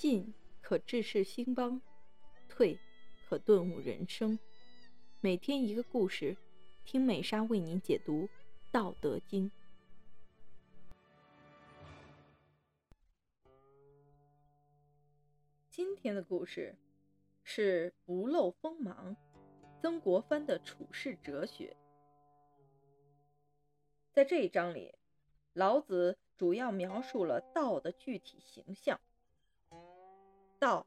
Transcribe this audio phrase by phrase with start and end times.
[0.00, 1.78] 进可治世兴邦，
[2.48, 2.78] 退
[3.28, 4.38] 可顿悟人生。
[5.20, 6.38] 每天一个故事，
[6.86, 8.22] 听美莎为您解读
[8.72, 9.50] 《道德经》。
[15.68, 16.74] 今天的故事
[17.44, 19.14] 是不露锋芒，
[19.82, 21.76] 曾国藩的处世哲学。
[24.14, 24.94] 在这一章里，
[25.52, 28.98] 老子主要描述了道的具体形象。
[30.60, 30.86] 道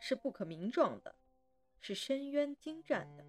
[0.00, 1.16] 是不可名状的，
[1.80, 3.24] 是深渊精湛的。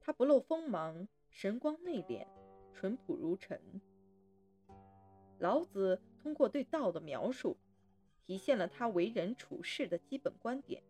[0.00, 2.26] 他不露锋芒，神光内敛，
[2.72, 3.60] 淳朴如尘。
[5.38, 7.58] 老子通过对道的描述，
[8.24, 10.82] 体现了他为人处事的基本观点，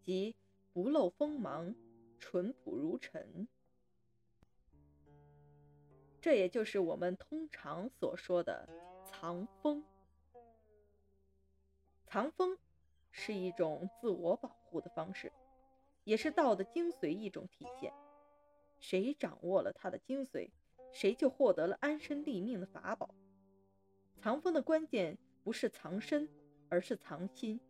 [0.00, 0.36] 即
[0.72, 1.74] 不露锋芒，
[2.20, 3.48] 淳朴如尘。
[6.20, 8.68] 这也就是我们通常所说的
[9.04, 9.84] 藏锋。
[12.06, 12.56] 藏锋。
[13.16, 15.32] 是一种自我保护的方式，
[16.02, 17.92] 也是道的精髓一种体现。
[18.80, 20.50] 谁掌握了它的精髓，
[20.92, 23.14] 谁就获得了安身立命的法宝。
[24.18, 26.28] 藏锋的关键不是藏身，
[26.68, 27.60] 而是藏心。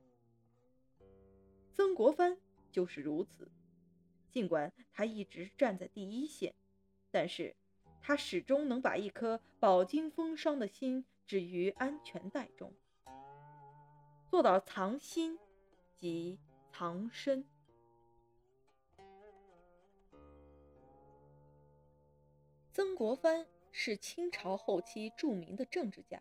[1.75, 2.39] 曾国藩
[2.73, 3.51] 就是如此。
[4.31, 6.55] 尽管他一直站在第一线，
[7.11, 7.55] 但是
[8.01, 12.73] 他始终能把一颗饱经风霜的心置于安全带中。
[14.35, 15.39] 做到藏心
[15.95, 16.41] 即
[16.73, 17.47] 藏身。
[22.73, 26.21] 曾国藩是清朝后期著名的政治家，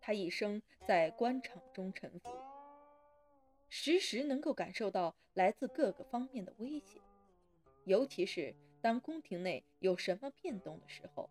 [0.00, 2.28] 他一生在官场中沉浮，
[3.68, 7.00] 时时能够感受到来自各个方面的威胁，
[7.84, 11.30] 尤其是当宫廷内有什么变动的时候，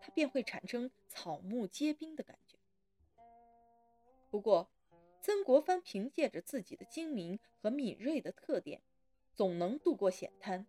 [0.00, 2.56] 他便会产生草木皆兵的感觉。
[4.30, 4.70] 不过，
[5.28, 8.80] 曾国藩凭借着自己的精明和敏锐的特点，
[9.34, 10.64] 总能度过险滩。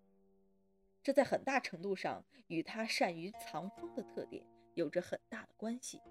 [1.01, 6.01] 这在很大程度上与他善于藏锋的特点有着很大的关系。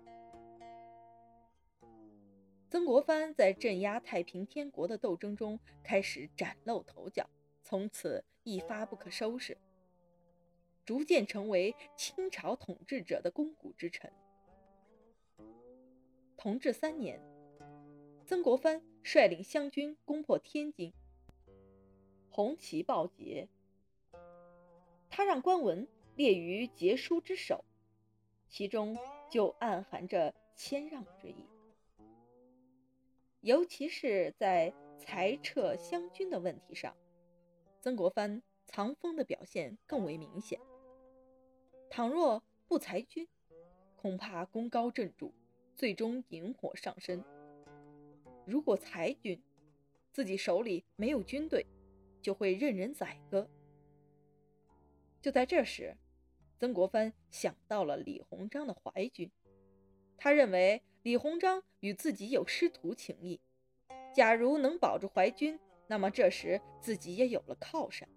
[2.71, 7.29] 曾国藩在镇压太平天国的斗争中开始崭露头角，
[7.63, 9.59] 从此一发不可收拾，
[10.87, 14.11] 逐渐成为清朝统治者的肱骨之臣。
[16.39, 17.21] 同治三年。
[18.29, 20.93] 曾国藩率领湘军攻破天津，
[22.29, 23.49] 红旗报捷。
[25.09, 27.65] 他让官文列于捷书之首，
[28.47, 28.99] 其中
[29.31, 31.47] 就暗含着谦让之意。
[33.41, 36.95] 尤其是在裁撤湘军的问题上，
[37.81, 40.61] 曾国藩藏锋的表现更为明显。
[41.89, 43.27] 倘若不裁军，
[43.97, 45.33] 恐怕功高震主，
[45.75, 47.25] 最终引火上身。
[48.49, 49.39] 如果裁军，
[50.11, 51.67] 自己手里没有军队，
[52.23, 53.47] 就会任人宰割。
[55.21, 55.95] 就在这时，
[56.59, 59.31] 曾国藩想到了李鸿章的淮军，
[60.17, 63.39] 他认为李鸿章与自己有师徒情谊，
[64.15, 68.09] 假如能保住淮军，那么这时自己也有了靠山。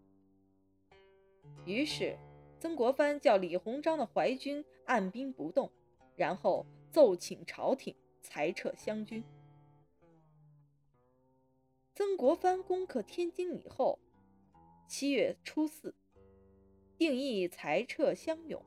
[1.66, 2.18] 于是，
[2.58, 5.70] 曾国藩叫李鸿章的淮军按兵不动，
[6.16, 9.22] 然后奏请朝廷裁撤湘军。
[12.02, 14.00] 曾国藩攻克天津以后，
[14.88, 15.94] 七月初四，
[16.98, 18.66] 定义裁撤湘勇。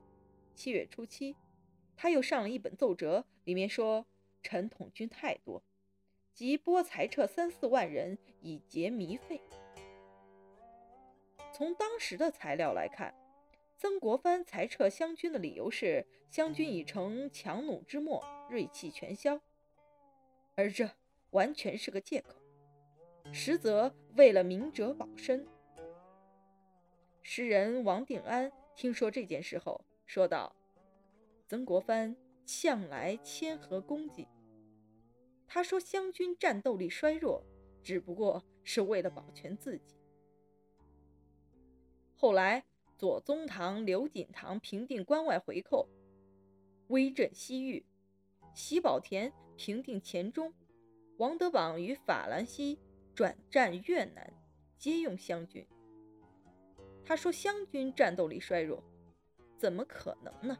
[0.55, 1.35] 七月初七，
[1.97, 4.05] 他又上了一本奏折，里面说
[4.41, 5.61] 陈统军太多，
[6.33, 9.41] 即拨裁撤三四万人以结糜费。
[11.53, 13.13] 从当时的材料来看，
[13.75, 19.41] 曾国藩裁撤湘军的理由是湘军已成强弩之末，锐气全消，
[20.55, 20.89] 而这
[21.31, 22.33] 完全是个借口。
[23.31, 25.45] 实则为了明哲保身。
[27.21, 30.55] 诗人王定安听说这件事后说道
[31.47, 32.15] ：“曾国藩
[32.45, 34.27] 向来谦和恭谨。
[35.47, 37.43] 他说湘军战斗力衰弱，
[37.83, 39.95] 只不过是为了保全自己。
[42.13, 42.63] 后来
[42.97, 45.89] 左宗棠、刘锦棠平定关外回寇，
[46.87, 47.83] 威震西域；
[48.53, 50.51] 喜宝田平定黔中；
[51.17, 52.79] 王德榜与法兰西。”
[53.15, 54.33] 转战越南，
[54.77, 55.65] 皆用湘军。
[57.05, 58.83] 他说湘军战斗力衰弱，
[59.57, 60.57] 怎么可能呢？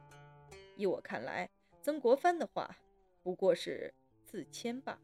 [0.77, 1.49] 依我看来，
[1.81, 2.77] 曾国藩的话
[3.21, 3.93] 不过是
[4.23, 5.01] 自谦罢了。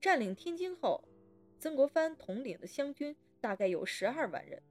[0.00, 1.02] 占领天津后，
[1.58, 4.62] 曾国藩统领的湘军大概有十二万人。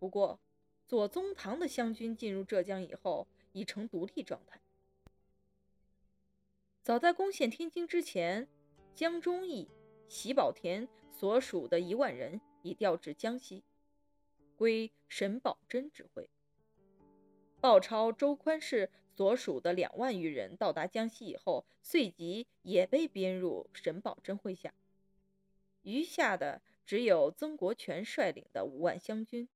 [0.00, 0.40] 不过，
[0.88, 4.60] 左宗棠的湘军进入浙江以后，已成独立状态。
[6.84, 8.46] 早在攻陷天津之前，
[8.94, 9.70] 江忠义、
[10.06, 13.64] 喜宝田所属的一万人已调至江西，
[14.54, 16.28] 归沈葆桢指挥。
[17.58, 24.74] 鲍超、周宽氏所属的两万余人到达江西以后，随即也被编入沈葆桢麾下。
[25.84, 29.48] 余下的只有曾国荃率领的五万湘军，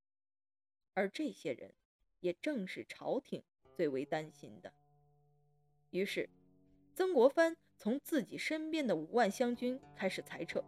[0.94, 1.74] 而这些人
[2.20, 3.42] 也正是朝廷
[3.74, 4.72] 最为担心的。
[5.90, 6.30] 于是。
[6.98, 10.64] 曾国藩从自己身边的五万湘军开始裁撤，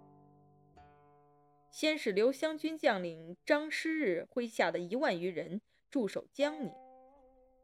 [1.73, 5.61] 先是留湘军将领张师日麾下的一万余人
[5.91, 6.73] 驻守江宁，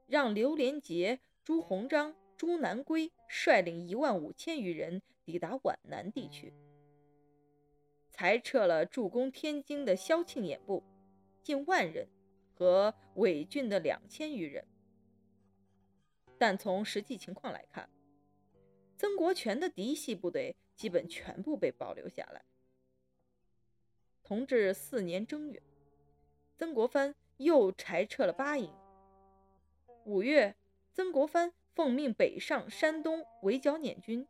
[0.08, 6.52] 让刘连杰、朱鸿章、朱南圭率领一万五千余人抵达皖南地区，
[8.10, 10.82] 裁撤了驻攻天津的萧庆衍部
[11.40, 12.08] 近万人
[12.52, 14.66] 和伪军的两千余人，
[16.36, 17.88] 但从实际情况来看，
[18.98, 22.42] 曾国荃的嫡系部队基本全部被保留下来。
[24.22, 25.62] 同治四年正月，
[26.56, 28.72] 曾国藩又裁撤了八营。
[30.04, 30.56] 五月，
[30.92, 34.26] 曾国藩奉命北上山东围剿捻军。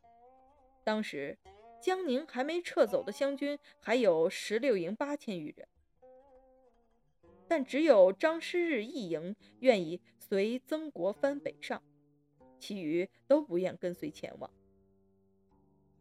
[0.83, 1.39] 当时
[1.81, 5.69] 江宁还没撤走的湘军还有十六营八千余人，
[7.47, 11.83] 但只有张师日一营愿意随曾国藩北上。
[12.67, 14.51] 其余都不愿跟随前往，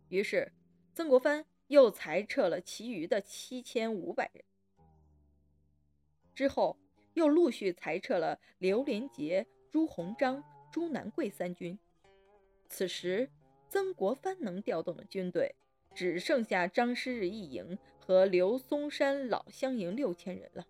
[0.09, 0.51] 于是
[0.95, 4.43] 曾国藩又裁撤了其余的七千五百人。
[6.33, 6.75] 之后
[7.13, 11.77] 又陆续裁撤了刘连杰、朱鸿章、朱南贵三军。
[12.67, 13.29] 此时
[13.69, 15.53] 曾国藩能调动的军队
[15.93, 20.65] 只剩下张师日一营和刘松山老乡营六千人了。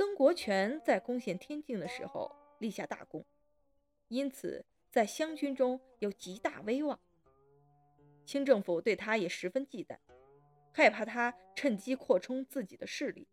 [0.00, 3.22] 曾国荃在攻陷天津的时候立下大功，
[4.08, 6.98] 因此在湘军中有极大威望。
[8.24, 9.98] 清政府对他也十分忌惮，
[10.72, 13.28] 害怕他趁机扩充自己的势力，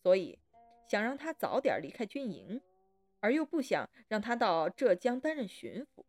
[0.00, 0.38] 所以
[0.86, 2.62] 想让他早点离开军营，
[3.18, 6.04] 而又不想让他到浙江担任巡抚。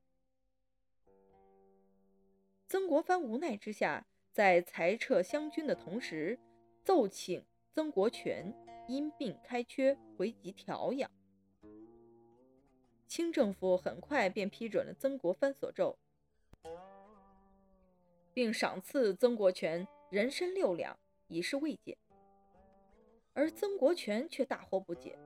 [2.67, 6.37] 曾国藩无奈之下，在裁撤湘军的同时，
[6.83, 7.43] 奏请
[7.73, 8.53] 曾国荃。
[8.87, 11.09] 因病开缺，回籍调养。
[13.07, 15.97] 清政府很快便批准了曾国藩所奏，
[18.33, 20.97] 并赏赐曾国荃人参六两，
[21.27, 21.97] 以示慰藉。
[23.33, 25.17] 而曾国荃却大惑不解，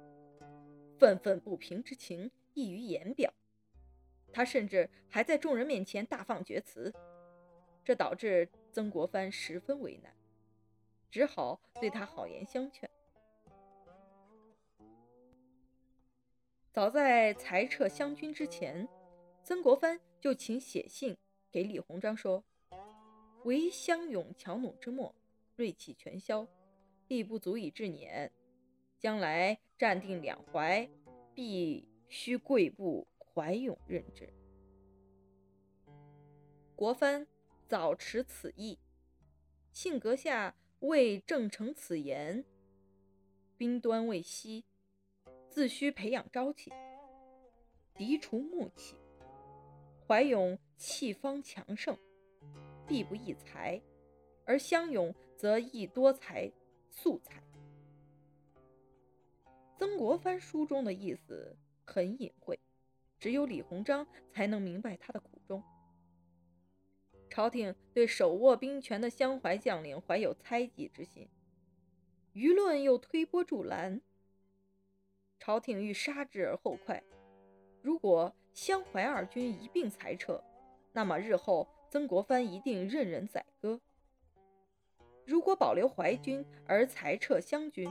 [0.97, 3.33] 愤愤不平之情溢于言表。
[4.31, 6.93] 他甚至还在众人面前大放厥词，
[7.83, 10.13] 这导致曾国藩十分为难，
[11.09, 12.89] 只好对他好言相劝。
[16.77, 18.87] 早在裁撤湘军之前，
[19.41, 21.17] 曾国藩就请写信
[21.49, 22.43] 给李鸿章说
[23.45, 25.15] ：“唯湘勇强弩之末，
[25.55, 26.47] 锐气全消，
[27.07, 28.31] 力不足以制捻。
[28.99, 30.87] 将来战定两淮，
[31.33, 34.31] 必须贵部怀勇任之。”
[36.77, 37.25] 国藩
[37.67, 38.77] 早持此意，
[39.71, 42.45] 信阁下为正承此言，
[43.57, 44.63] 兵端未息。
[45.57, 46.71] 自须培养朝气，
[47.95, 48.95] 涤除暮气。
[50.05, 51.97] 怀勇气方强盛，
[52.85, 53.81] 必不易才；
[54.45, 56.51] 而湘勇则易多才
[56.91, 57.41] 素才。
[59.79, 62.59] 曾国藩书中的意思很隐晦，
[63.17, 65.63] 只有李鸿章才能明白他的苦衷。
[67.31, 71.27] 朝廷对手握兵权的湘淮将领怀有猜忌之心，
[72.35, 73.99] 舆论又推波助澜。
[75.39, 77.01] 朝廷欲杀之而后快，
[77.81, 80.43] 如果湘淮二军一并裁撤，
[80.91, 83.79] 那么日后曾国藩一定任人宰割；
[85.25, 87.89] 如果保留淮军而裁撤湘军，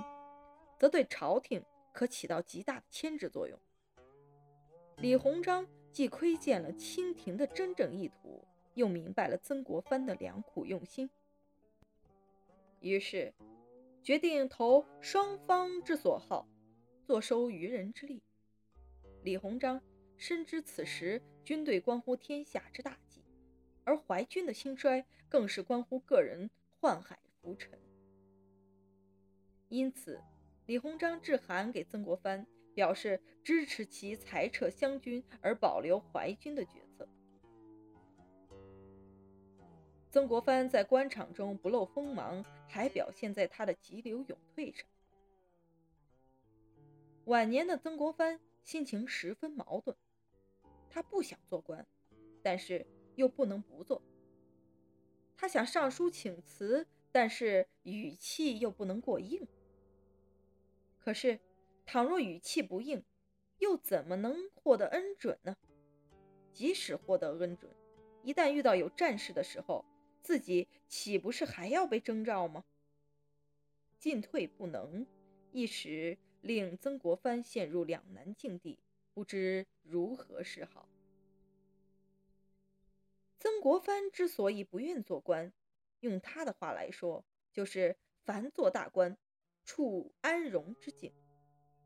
[0.78, 3.58] 则对朝廷可起到极大的牵制作用。
[4.98, 11.08] 李鸿章既窥见了清廷的真正意图，又明白了曾国藩的良苦用心，
[12.80, 13.32] 于是
[14.02, 16.46] 决定投双方之所好。
[17.06, 18.20] 坐收渔人之利。
[19.22, 19.80] 李鸿章
[20.16, 23.22] 深知此时军队关乎天下之大计，
[23.84, 27.78] 而淮军的兴衰更是关乎个人宦海浮沉。
[29.68, 30.20] 因此，
[30.66, 32.44] 李鸿章致函给曾国藩，
[32.75, 37.08] 表示支持其裁撤湘军而保留淮军的决策。
[40.10, 44.84] 曾国藩在官场中不露锋芒，还表现在他的急流勇退上。
[47.26, 49.97] 晚年的曾国藩心情十分矛盾，
[50.88, 51.85] 他不想做官，
[52.40, 54.00] 但是又不能不做。
[55.37, 59.45] 他想上书请辞，但是语气又不能过硬。
[61.00, 61.40] 可是，
[61.85, 63.04] 倘若语气不硬，
[63.59, 65.56] 又怎么能获得恩准呢？
[66.52, 67.75] 即使获得恩准，
[68.23, 69.85] 一旦遇到有战事的时候，
[70.23, 72.64] 自己岂不是还要被征召吗？
[73.99, 75.04] 进退不能，
[75.50, 78.78] 一时令曾国藩陷入两难境地，
[79.12, 80.88] 不知如何是好。
[83.38, 85.52] 曾国藩之所以不愿做官，
[86.00, 89.16] 用他的话来说，就是凡做大官，
[89.64, 91.12] 处安荣之境，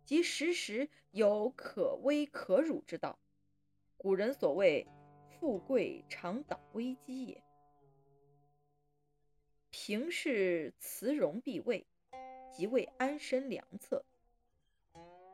[0.05, 3.19] 即时时有可危可辱之道。
[3.97, 4.87] 古人所谓
[5.29, 7.43] “富贵常挡危机”也。
[9.71, 11.87] 平视慈荣必位，
[12.51, 14.03] 即为安身良策；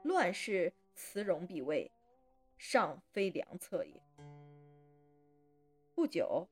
[0.06, 1.90] 乱世辞戎必位，
[2.56, 4.00] 尚非良策也。
[5.96, 6.48] 不久，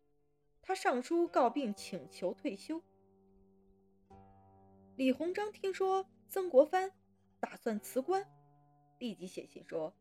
[0.60, 2.82] 他上书告病，请求退休。
[4.96, 6.90] 李鸿章听说曾国藩
[7.38, 8.28] 打算辞官，
[8.98, 9.94] 立即写信说：“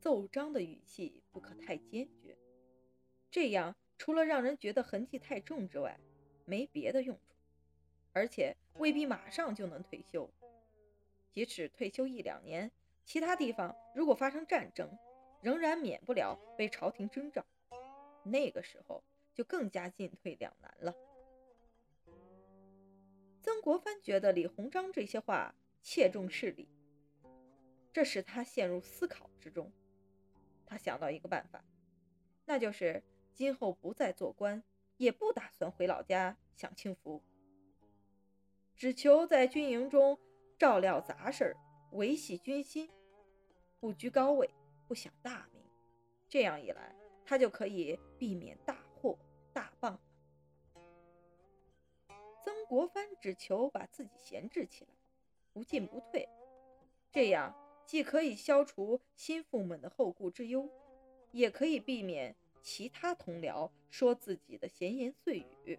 [0.00, 2.36] 奏章的语气不可太坚决，
[3.30, 6.00] 这样除了让人觉得痕迹太重之外，
[6.44, 7.36] 没别的用处，
[8.12, 10.28] 而且未必马上就能退休。
[11.38, 12.68] 即使退休一两年，
[13.04, 14.98] 其他地方如果发生战争，
[15.40, 17.46] 仍然免不了被朝廷征召。”
[18.26, 20.92] 那个时候就更加进退两难了。
[23.40, 26.68] 曾国藩觉得李鸿章这些话切中事理，
[27.92, 29.70] 这使他陷入思考之中。
[30.66, 31.64] 他想到一个办法，
[32.46, 33.00] 那就是
[33.32, 34.64] 今后不再做官，
[34.96, 37.22] 也不打算回老家享清福，
[38.74, 40.18] 只求在军营中
[40.58, 41.56] 照料杂事儿，
[41.92, 42.90] 维系军心，
[43.78, 44.50] 不居高位，
[44.86, 45.62] 不享大名。
[46.28, 46.94] 这样一来。
[47.30, 49.18] 他就可以避免大祸
[49.52, 49.98] 大谤。
[52.42, 54.90] 曾国藩只求把自己闲置起来，
[55.52, 56.26] 不进不退，
[57.12, 60.70] 这样既可以消除心腹们的后顾之忧，
[61.30, 65.78] 也可以避免其他同僚说自己的闲言碎语，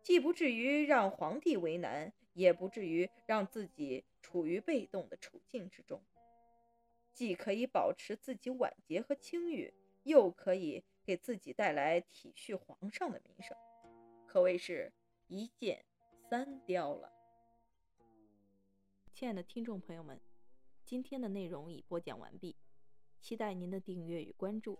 [0.00, 6.02] 既不至于让皇帝为难，也不至于让自己处于被动的处境之中。
[7.12, 9.74] 既可以保持自己晚节和清誉，
[10.04, 13.56] 又可以给自己带来体恤皇上的名声，
[14.26, 14.92] 可谓是
[15.28, 15.84] 一箭
[16.30, 17.12] 三雕了。
[19.12, 20.18] 亲爱的听众朋友们，
[20.86, 22.56] 今天的内容已播讲完毕，
[23.20, 24.78] 期待您的订阅与关注，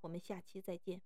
[0.00, 1.00] 我们下期再见。